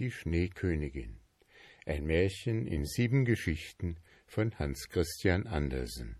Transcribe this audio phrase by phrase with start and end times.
[0.00, 1.20] die Schneekönigin.
[1.84, 6.16] Ein Märchen in sieben Geschichten von Hans Christian Andersen.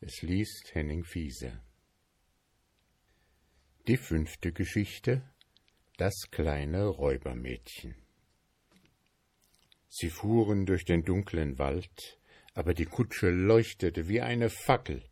[0.00, 1.62] Es liest Henning Fieser.
[3.86, 5.22] Die fünfte Geschichte
[5.98, 7.94] Das kleine Räubermädchen.
[9.88, 12.18] Sie fuhren durch den dunklen Wald,
[12.54, 15.08] aber die Kutsche leuchtete wie eine Fackel,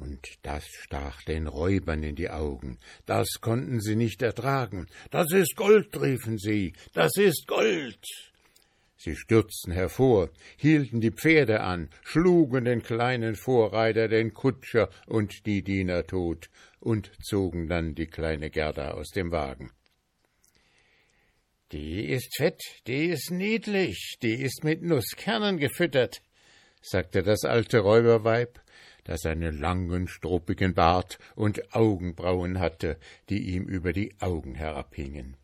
[0.00, 2.78] und das stach den Räubern in die Augen.
[3.06, 4.86] Das konnten sie nicht ertragen.
[5.10, 6.72] Das ist Gold, riefen sie.
[6.92, 8.04] Das ist Gold.
[8.96, 10.28] Sie stürzten hervor,
[10.58, 17.10] hielten die Pferde an, schlugen den kleinen Vorreiter, den Kutscher und die Diener tot und
[17.22, 19.70] zogen dann die kleine Gerda aus dem Wagen.
[21.72, 26.20] Die ist fett, die ist niedlich, die ist mit Nusskernen gefüttert,
[26.82, 28.60] sagte das alte Räuberweib
[29.10, 32.96] das einen langen, struppigen Bart und Augenbrauen hatte,
[33.28, 35.36] die ihm über die Augen herabhingen.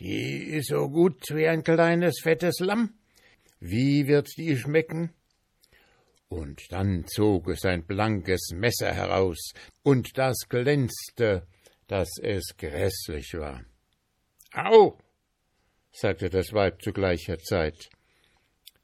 [0.00, 2.94] Die ist so gut wie ein kleines, fettes Lamm.
[3.60, 5.10] Wie wird die schmecken?
[6.28, 9.52] Und dann zog es ein blankes Messer heraus,
[9.82, 11.46] und das glänzte,
[11.88, 13.62] dass es gräßlich war.
[14.54, 14.98] Au!
[15.92, 17.90] sagte das Weib zu gleicher Zeit,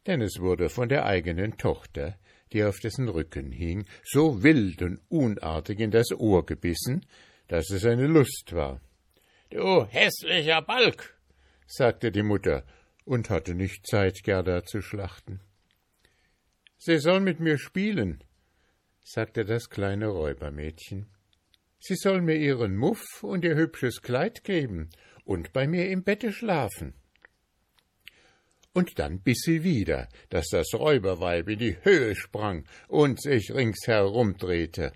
[0.06, 2.18] denn es wurde von der eigenen Tochter
[2.52, 7.06] die auf dessen Rücken hing, so wild und unartig in das Ohr gebissen,
[7.48, 8.80] dass es eine Lust war.
[9.50, 11.18] Du hässlicher Balk,
[11.66, 12.64] sagte die Mutter
[13.04, 15.40] und hatte nicht Zeit, Gerda zu schlachten.
[16.78, 18.24] Sie soll mit mir spielen,
[19.04, 21.06] sagte das kleine Räubermädchen.
[21.78, 24.90] Sie soll mir ihren Muff und ihr hübsches Kleid geben
[25.24, 26.94] und bei mir im Bette schlafen
[28.74, 34.36] und dann biss sie wieder, dass das Räuberweib in die Höhe sprang und sich ringsherum
[34.36, 34.92] drehte.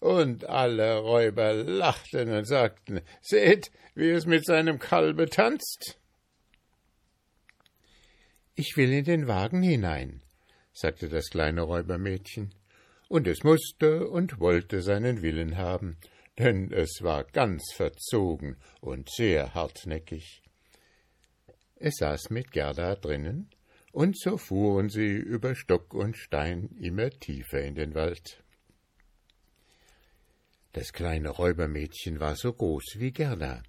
[0.00, 5.98] Und alle Räuber lachten und sagten, seht, wie es mit seinem Kalbe tanzt.
[8.54, 10.22] Ich will in den Wagen hinein,
[10.72, 12.54] sagte das kleine Räubermädchen,
[13.08, 15.96] und es musste und wollte seinen Willen haben,
[16.38, 20.42] denn es war ganz verzogen und sehr hartnäckig.
[21.76, 23.50] Es saß mit Gerda drinnen,
[23.92, 28.42] und so fuhren sie über Stock und Stein immer tiefer in den Wald.
[30.72, 33.62] Das kleine Räubermädchen war so groß wie Gerda,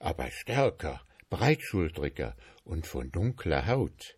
[0.00, 1.00] aber stärker,
[1.30, 4.16] breitschultriger und von dunkler Haut.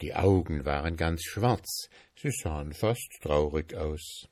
[0.00, 4.28] Die Augen waren ganz schwarz, sie sahen fast traurig aus.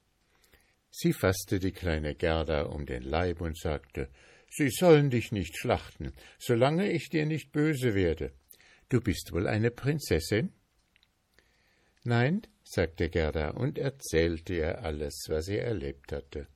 [0.90, 4.10] Sie fasste die kleine Gerda um den Leib und sagte
[4.54, 8.32] Sie sollen dich nicht schlachten, solange ich dir nicht böse werde.
[8.90, 10.52] Du bist wohl eine Prinzessin?
[12.04, 16.48] Nein, sagte Gerda und erzählte ihr alles, was sie erlebt hatte,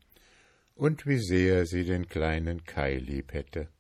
[0.75, 3.71] und wie sehr sie den kleinen Kai lieb hätte.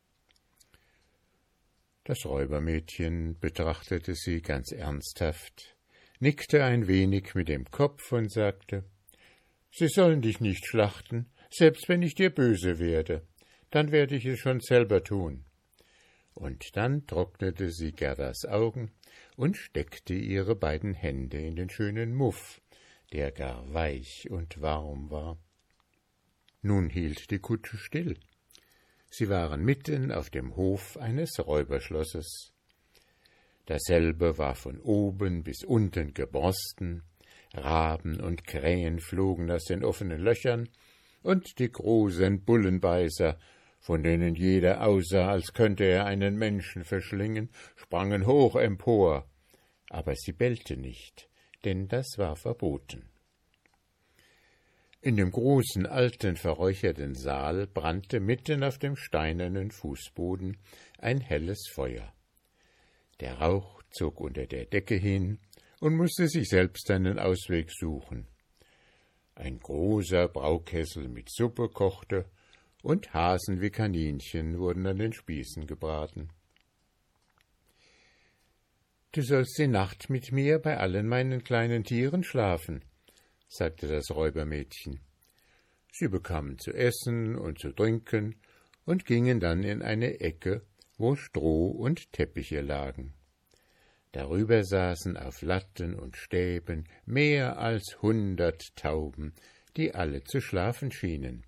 [2.04, 5.76] Das Räubermädchen betrachtete sie ganz ernsthaft,
[6.20, 8.84] nickte ein wenig mit dem Kopf und sagte
[9.70, 13.26] Sie sollen dich nicht schlachten, selbst wenn ich dir böse werde
[13.70, 15.44] dann werde ich es schon selber tun.
[16.34, 18.92] Und dann trocknete sie Gerdas Augen
[19.36, 22.60] und steckte ihre beiden Hände in den schönen Muff,
[23.12, 25.38] der gar weich und warm war.
[26.62, 28.18] Nun hielt die Kutsche still.
[29.08, 32.52] Sie waren mitten auf dem Hof eines Räuberschlosses.
[33.66, 37.02] Dasselbe war von oben bis unten geborsten,
[37.54, 40.68] Raben und Krähen flogen aus den offenen Löchern,
[41.22, 43.38] und die großen Bullenbeißer
[43.86, 49.30] von denen jeder aussah, als könnte er einen Menschen verschlingen, sprangen hoch empor,
[49.90, 51.28] aber sie bellte nicht,
[51.64, 53.08] denn das war verboten.
[55.02, 60.56] In dem großen, alten, verräucherten Saal brannte mitten auf dem steinernen Fußboden
[60.98, 62.12] ein helles Feuer.
[63.20, 65.38] Der Rauch zog unter der Decke hin
[65.78, 68.26] und musste sich selbst einen Ausweg suchen.
[69.36, 72.24] Ein großer Braukessel mit Suppe kochte,
[72.86, 76.28] und Hasen wie Kaninchen wurden an den Spießen gebraten.
[79.10, 82.84] Du sollst die Nacht mit mir bei allen meinen kleinen Tieren schlafen,
[83.48, 85.00] sagte das Räubermädchen.
[85.90, 88.36] Sie bekamen zu essen und zu trinken
[88.84, 90.62] und gingen dann in eine Ecke,
[90.96, 93.14] wo Stroh und Teppiche lagen.
[94.12, 99.34] Darüber saßen auf Latten und Stäben mehr als hundert Tauben,
[99.76, 101.45] die alle zu schlafen schienen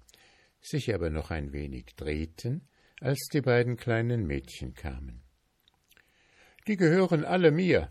[0.68, 2.68] sich aber noch ein wenig drehten,
[3.00, 5.22] als die beiden kleinen Mädchen kamen.
[6.66, 7.90] Die gehören alle mir,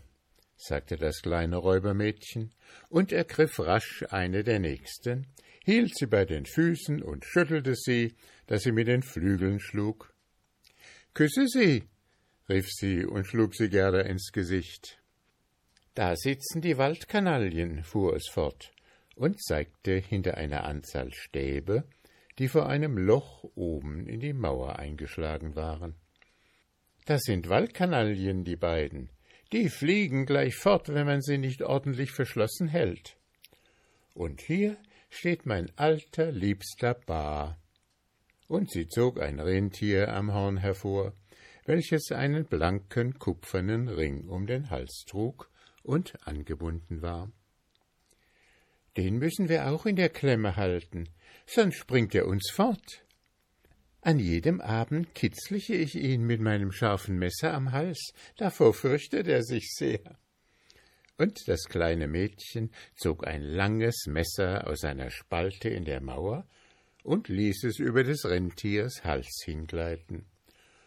[0.56, 2.52] sagte das kleine Räubermädchen
[2.88, 5.26] und ergriff rasch eine der nächsten,
[5.64, 8.14] hielt sie bei den Füßen und schüttelte sie,
[8.46, 10.12] dass sie mit den Flügeln schlug.
[11.14, 11.84] Küsse sie,
[12.48, 14.98] rief sie und schlug sie Gerda ins Gesicht.
[15.94, 18.72] Da sitzen die Waldkanalien, fuhr es fort
[19.16, 21.84] und zeigte hinter einer Anzahl Stäbe,
[22.38, 25.94] die vor einem Loch oben in die Mauer eingeschlagen waren.
[27.06, 29.10] Das sind Waldkanalien, die beiden.
[29.52, 33.16] Die fliegen gleich fort, wenn man sie nicht ordentlich verschlossen hält.
[34.12, 34.76] Und hier
[35.08, 37.58] steht mein alter, liebster Bar.
[38.46, 41.14] Und sie zog ein Rentier am Horn hervor,
[41.64, 45.50] welches einen blanken, kupfernen Ring um den Hals trug
[45.82, 47.30] und angebunden war.
[48.96, 51.08] Den müssen wir auch in der Klemme halten,
[51.48, 53.04] sonst springt er uns fort.
[54.00, 59.42] An jedem Abend kitzliche ich ihn mit meinem scharfen Messer am Hals, davor fürchtet er
[59.42, 60.18] sich sehr.
[61.16, 66.46] Und das kleine Mädchen zog ein langes Messer aus einer Spalte in der Mauer
[67.02, 70.26] und ließ es über des Rentiers Hals hingleiten.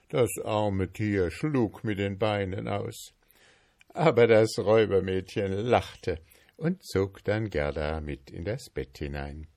[0.08, 3.14] Das arme Tier schlug mit den Beinen aus.
[3.90, 6.20] Aber das Räubermädchen lachte
[6.56, 9.48] und zog dann Gerda mit in das Bett hinein.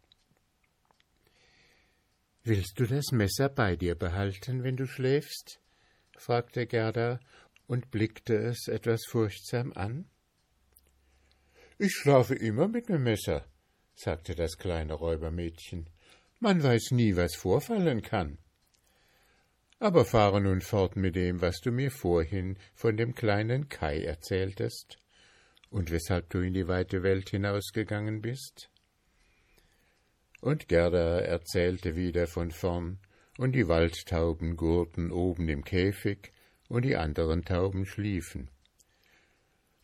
[2.46, 5.60] Willst du das Messer bei dir behalten, wenn du schläfst?
[6.18, 7.18] fragte Gerda
[7.66, 10.04] und blickte es etwas furchtsam an.
[11.78, 13.46] Ich schlafe immer mit dem Messer,
[13.94, 15.88] sagte das kleine Räubermädchen.
[16.38, 18.36] Man weiß nie, was vorfallen kann.
[19.78, 24.98] Aber fahre nun fort mit dem, was du mir vorhin von dem kleinen Kai erzähltest
[25.70, 28.68] und weshalb du in die weite Welt hinausgegangen bist.
[30.44, 32.98] Und Gerda erzählte wieder von vorn,
[33.38, 36.32] und die Waldtauben gurrten oben im Käfig,
[36.68, 38.50] und die anderen Tauben schliefen.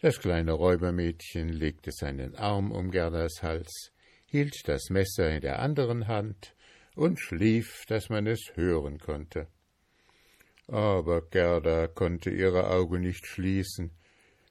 [0.03, 3.91] Das kleine Räubermädchen legte seinen Arm um Gerdas Hals,
[4.27, 6.55] hielt das Messer in der anderen Hand
[6.95, 9.47] und schlief, dass man es hören konnte.
[10.67, 13.93] Aber Gerda konnte ihre Augen nicht schließen,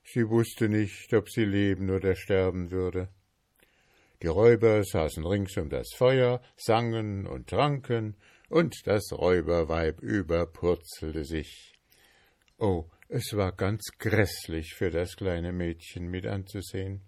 [0.04, 3.10] sie wusste nicht, ob sie leben oder sterben würde.
[4.22, 8.18] Die Räuber saßen rings um das Feuer, sangen und tranken,
[8.50, 11.74] und das Räuberweib überpurzelte sich.
[12.58, 17.02] Oh, es war ganz grässlich für das kleine Mädchen mit anzusehen.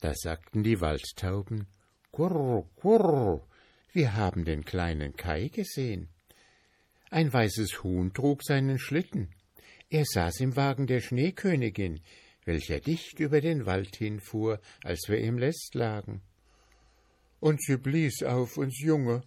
[0.00, 1.66] Da sagten die Waldtauben
[2.10, 3.46] Kurr, kurr,
[3.92, 6.08] wir haben den kleinen Kai gesehen.
[7.10, 9.30] Ein weißes Huhn trug seinen Schlitten.
[9.88, 12.00] Er saß im Wagen der Schneekönigin,
[12.48, 16.22] welcher dicht über den Wald hinfuhr, als wir im Lest lagen.
[17.40, 19.22] Und sie blies auf uns Junge,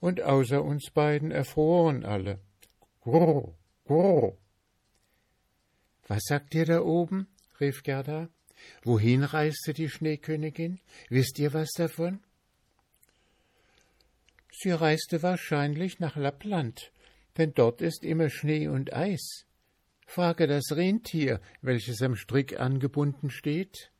[0.00, 2.40] und außer uns beiden erfroren alle.
[3.02, 3.54] Grrr,
[3.84, 4.36] grrr.
[6.08, 7.28] Was sagt ihr da oben?
[7.60, 8.30] rief Gerda.
[8.82, 10.80] Wohin reiste die Schneekönigin?
[11.10, 12.20] Wisst ihr was davon?
[14.50, 16.90] Sie reiste wahrscheinlich nach Lappland,
[17.36, 19.44] denn dort ist immer Schnee und Eis.
[20.06, 23.90] Frage das Rentier, welches am Strick angebunden steht.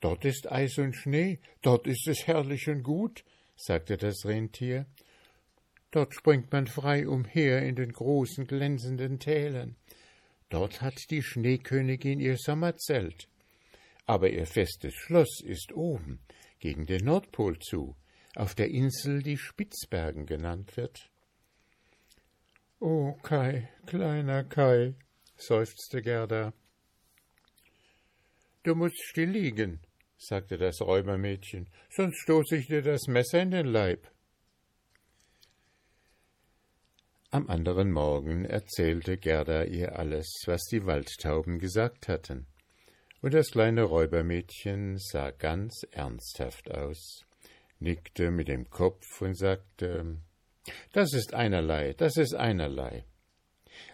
[0.00, 3.24] Dort ist Eis und Schnee, dort ist es herrlich und gut,
[3.54, 4.86] sagte das Rentier.
[5.92, 9.76] Dort springt man frei umher in den großen glänzenden Tälern.
[10.48, 13.28] Dort hat die Schneekönigin ihr Sommerzelt.
[14.06, 16.20] Aber ihr festes Schloss ist oben,
[16.58, 17.94] gegen den Nordpol zu,
[18.34, 21.11] auf der Insel, die Spitzbergen genannt wird.
[22.84, 24.96] Oh, Kai, kleiner Kai,
[25.36, 26.52] seufzte Gerda.
[28.64, 29.78] Du musst still liegen,
[30.18, 34.10] sagte das Räubermädchen, sonst stoße ich dir das Messer in den Leib.
[37.30, 42.48] Am anderen Morgen erzählte Gerda ihr alles, was die Waldtauben gesagt hatten,
[43.20, 47.24] und das kleine Räubermädchen sah ganz ernsthaft aus,
[47.78, 50.20] nickte mit dem Kopf und sagte
[50.92, 53.04] das ist einerlei, das ist einerlei.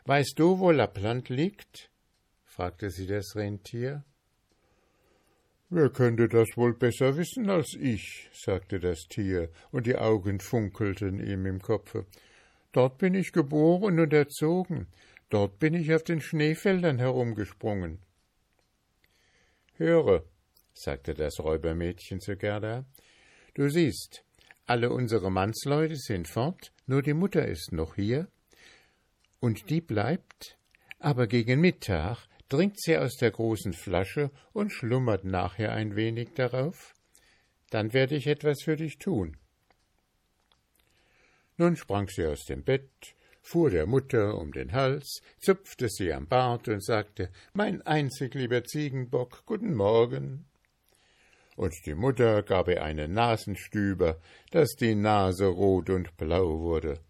[0.05, 1.91] Weißt du, wo Lappland liegt?
[2.45, 4.05] fragte sie das Rentier.
[5.71, 11.21] Wer könnte das wohl besser wissen als ich, sagte das Tier, und die Augen funkelten
[11.21, 12.07] ihm im Kopfe.
[12.73, 14.89] Dort bin ich geboren und erzogen,
[15.29, 17.99] dort bin ich auf den Schneefeldern herumgesprungen.
[19.75, 20.25] Höre,
[20.73, 22.87] sagte das Räubermädchen zu Gerda,
[23.55, 24.25] du siehst,
[24.69, 28.29] alle unsere Mannsleute sind fort, nur die Mutter ist noch hier.
[29.41, 30.59] Und die bleibt,
[30.99, 36.95] aber gegen Mittag trinkt sie aus der großen Flasche und schlummert nachher ein wenig darauf.
[37.71, 39.37] Dann werde ich etwas für dich tun.
[41.57, 46.27] Nun sprang sie aus dem Bett, fuhr der Mutter um den Hals, zupfte sie am
[46.27, 50.48] Bart und sagte Mein einzig lieber Ziegenbock, guten Morgen
[51.59, 54.21] und die Mutter gab ihr einen Nasenstüber,
[54.53, 57.01] dass die Nase rot und blau wurde,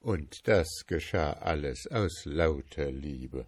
[0.00, 3.46] und das geschah alles aus lauter Liebe.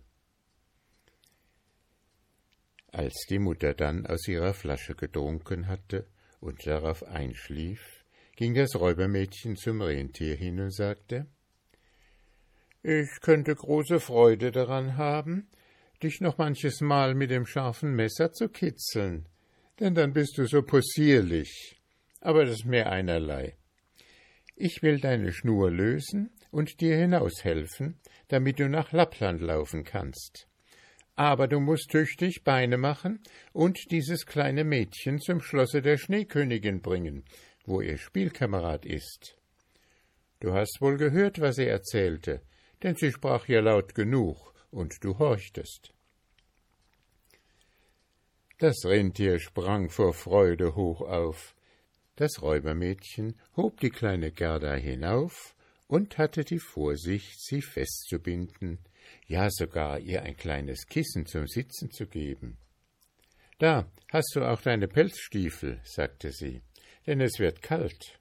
[2.92, 6.06] Als die Mutter dann aus ihrer Flasche getrunken hatte
[6.40, 8.04] und darauf einschlief,
[8.36, 11.26] ging das Räubermädchen zum Rentier hin und sagte
[12.82, 15.48] Ich könnte große Freude daran haben,
[16.02, 19.26] dich noch manches Mal mit dem scharfen Messer zu kitzeln,
[19.80, 21.80] denn dann bist du so possierlich.
[22.20, 23.56] Aber das ist mir einerlei.
[24.54, 30.46] Ich will deine Schnur lösen und dir hinaushelfen, damit du nach Lappland laufen kannst.
[31.16, 33.20] Aber du musst tüchtig Beine machen
[33.52, 37.24] und dieses kleine Mädchen zum Schlosse der Schneekönigin bringen,
[37.64, 39.36] wo ihr Spielkamerad ist.
[40.40, 42.42] Du hast wohl gehört, was sie erzählte,
[42.82, 45.92] denn sie sprach ja laut genug, und du horchtest.
[48.60, 51.54] Das Rentier sprang vor Freude hoch auf.
[52.16, 55.54] Das Räubermädchen hob die kleine Gerda hinauf
[55.88, 58.78] und hatte die Vorsicht, sie festzubinden,
[59.26, 62.58] ja sogar ihr ein kleines Kissen zum Sitzen zu geben.
[63.58, 66.60] Da hast du auch deine Pelzstiefel, sagte sie,
[67.06, 68.20] denn es wird kalt.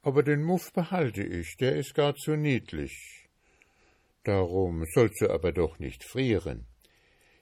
[0.00, 3.28] Aber den Muff behalte ich, der ist gar zu niedlich.
[4.24, 6.66] Darum sollst du aber doch nicht frieren.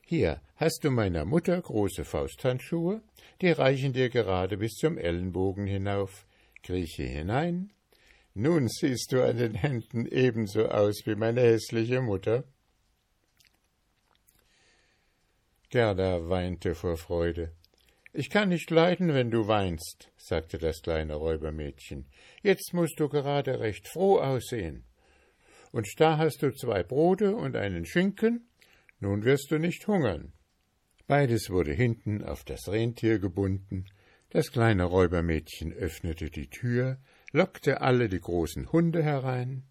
[0.07, 3.03] Hier hast du meiner Mutter große Fausthandschuhe,
[3.41, 6.27] die reichen dir gerade bis zum Ellenbogen hinauf.
[6.63, 7.73] Krieche hinein.
[8.35, 12.45] Nun siehst du an den Händen ebenso aus wie meine hässliche Mutter.
[15.71, 17.53] Gerda weinte vor Freude.
[18.13, 22.07] Ich kann nicht leiden, wenn du weinst, sagte das kleine Räubermädchen.
[22.43, 24.85] Jetzt musst du gerade recht froh aussehen.
[25.73, 28.47] Und da hast du zwei Brote und einen Schinken,
[29.05, 30.33] nun wirst du nicht hungern.
[31.07, 33.85] Beides wurde hinten auf das Rentier gebunden,
[34.31, 36.99] das kleine Räubermädchen öffnete die Tür,
[37.31, 39.65] lockte alle die großen Hunde herein,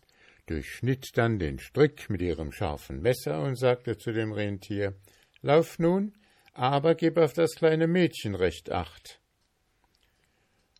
[0.45, 4.93] durchschnitt dann den Strick mit ihrem scharfen Messer und sagte zu dem Rentier
[5.41, 6.13] Lauf nun,
[6.53, 9.19] aber gib auf das kleine Mädchen recht acht.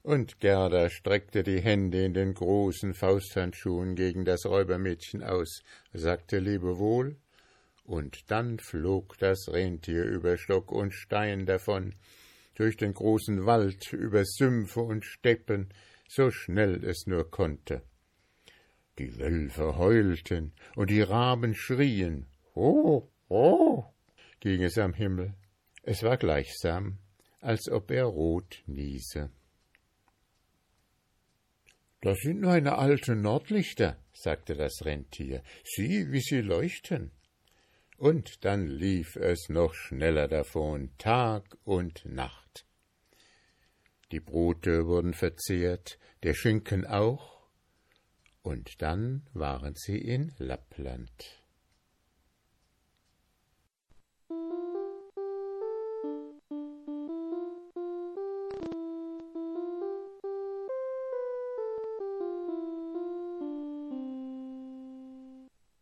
[0.03, 7.17] Und Gerda streckte die Hände in den großen Fausthandschuhen gegen das Räubermädchen aus, sagte Lebewohl,
[7.83, 11.95] und dann flog das Rentier über Stock und Stein davon,
[12.55, 15.73] durch den großen Wald, über Sümpfe und Steppen,
[16.07, 17.81] so schnell es nur konnte.
[18.99, 22.27] Die Wölfe heulten und die Raben schrien.
[22.53, 23.85] Oh, oh,
[24.39, 25.33] ging es am Himmel.
[25.81, 26.99] Es war gleichsam,
[27.41, 29.31] als ob er rot niese.
[32.01, 35.41] Das sind meine alten Nordlichter, sagte das Rentier.
[35.63, 37.11] Sieh, wie sie leuchten.
[38.03, 42.65] Und dann lief es noch schneller davon, Tag und Nacht.
[44.12, 47.48] Die Brote wurden verzehrt, der Schinken auch,
[48.41, 51.42] und dann waren sie in Lappland.